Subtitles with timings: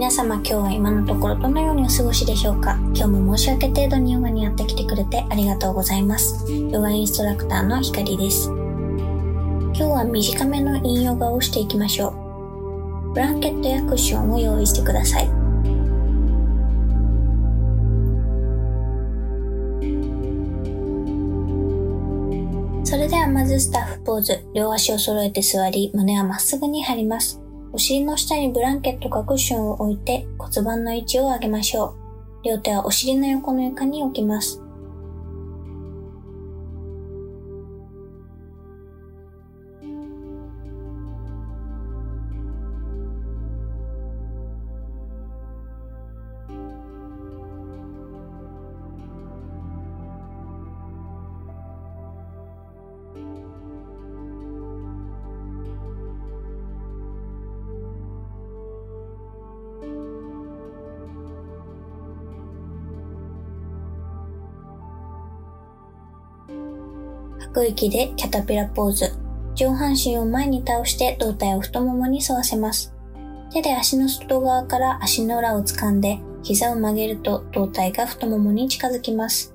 [0.00, 2.76] 皆様今日は今のところどのようにお過ごしでしょうか？
[2.94, 6.50] 今日も申し訳程度にヨガにやってきてくれてありがとうございます。
[6.50, 8.46] ヨガインストラクターのひかりです。
[8.48, 12.14] 今日は短めの引ヨガをしていきましょ
[13.10, 13.12] う。
[13.12, 15.26] ブランケットやクッションを用意してください。
[22.86, 27.38] それではまずスタッフポーズ、両足を揃えて座り、胸はまっすぐに張ります。
[27.72, 31.94] お尻の下にブランケットかクッションを置いて骨盤の位置を上げましょ
[32.42, 32.44] う。
[32.44, 34.62] 両手はお尻の横の床に置きます。
[67.50, 69.12] 吐く息でキャタピラポーズ。
[69.56, 72.94] 上半身を前に倒して胴体を太ももに沿わせます。
[73.52, 79.52] 手で足の外側から足の裏を掴んで膝を曲げると胴体が太ももに近づきます。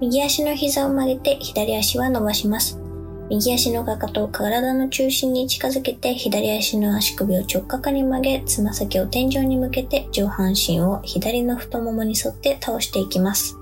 [0.00, 2.78] 右足の膝を曲げて左足は伸ばします。
[3.30, 13.58] 右足のかかとを体の中心に近づけて左足の足首を直角に曲げ、つま先を天井に向けて上半身を左の太ももに沿って倒していきます。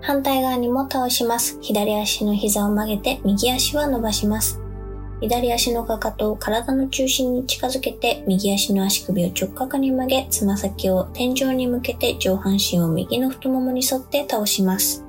[0.00, 1.58] 反対側にも倒します。
[1.60, 4.60] 左足の膝を曲げて右足は伸ばします。
[5.20, 15.07] 左足のかかとを体の中心に近づけて右足の足首を直角に曲げ、つま先を天井に向けて上半身を右の太ももに沿って倒します。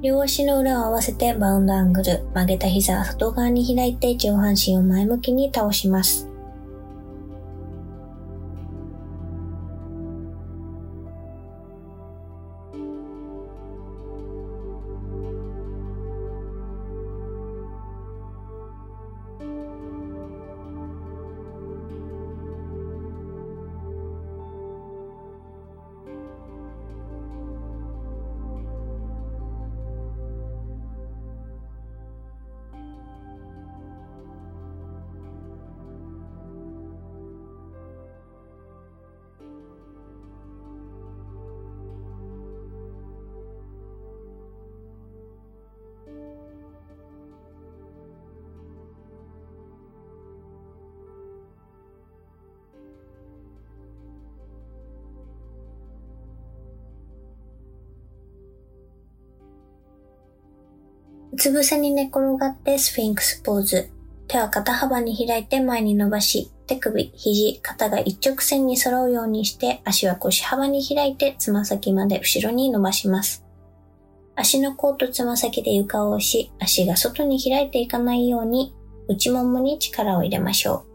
[0.00, 6.27] 両足の裏を合わせてバウンドアングル、曲げた膝は外側に開いて上半身を前向きに倒します。
[61.32, 63.90] うつ伏せに寝転がってスフィンクスポーズ。
[64.28, 73.44] 手は肩幅に開いて前に伸ばし、手首、肘、肩が一直線に揃うようにして、足は腰幅に開いてつま先まで後ろに伸ばします。
[74.36, 78.74] 足の甲とつま先で床を押し、足が外に開いていかないように、
[79.08, 80.87] 内ももに力を入れましょう。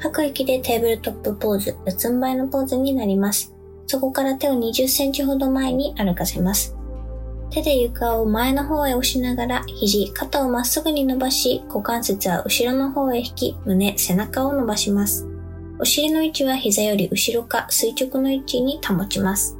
[0.00, 3.54] 吐く息でテーブルトップポーズ、四つん這いのポーズになります。
[3.86, 6.74] そこから手を20センチほど前に歩かせます。
[7.50, 15.26] 手で床を前の方へ押しながら、肘、肩をまっすぐに伸ばし、股関節は後ろの方へ引き、胸、背中を伸ばします。
[15.78, 19.59] お尻の位置は膝より後ろか垂直の位置に保ちます。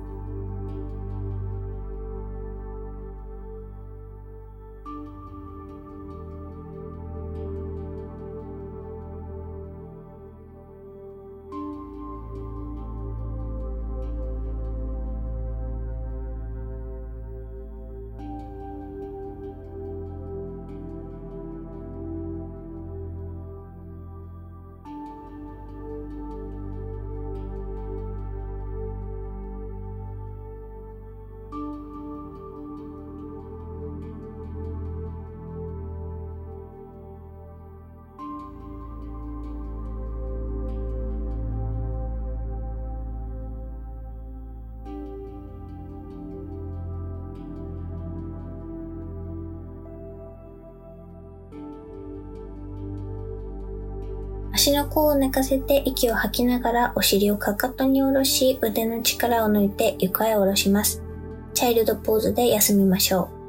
[54.60, 61.02] 足の甲を寝かせて息を吐きながらお尻をかかとに下ろし腕の力を抜いて床へ下ろします。
[61.54, 63.39] チャイルドポーズで休みましょう。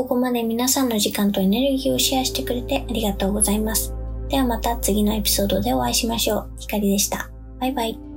[0.00, 3.94] ここまで皆さんの時間とエネルギーをシェアしてくれてありがとうございます。
[4.30, 6.50] ではまた次のエピソードでお会いしましょう。
[6.58, 7.30] ひかりでした。
[7.60, 8.09] バイバイ。